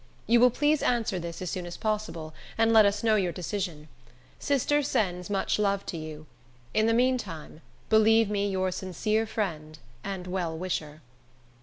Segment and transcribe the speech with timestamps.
[0.25, 3.87] You will please answer this as soon as possible, and let us know your decision.
[4.39, 6.25] Sister sends much love to you.
[6.73, 11.03] In the mean time believe me your sincere friend and well wisher.